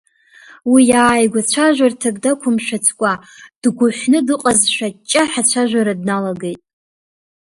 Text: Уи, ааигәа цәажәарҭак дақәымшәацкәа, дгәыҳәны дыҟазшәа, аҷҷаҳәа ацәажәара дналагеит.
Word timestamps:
Уи, 0.71 0.83
ааигәа 1.01 1.41
цәажәарҭак 1.49 2.15
дақәымшәацкәа, 2.23 3.11
дгәыҳәны 3.61 4.19
дыҟазшәа, 4.27 4.87
аҷҷаҳәа 4.91 5.41
ацәажәара 5.45 5.93
дналагеит. 5.99 6.61